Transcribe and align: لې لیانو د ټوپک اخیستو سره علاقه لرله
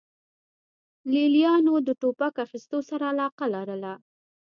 لې 1.11 1.23
لیانو 1.35 1.73
د 1.87 1.89
ټوپک 2.01 2.33
اخیستو 2.45 2.77
سره 2.89 3.03
علاقه 3.13 3.45
لرله 3.55 3.93